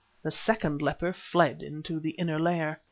[0.23, 2.79] The second leopard fled into the inner lair.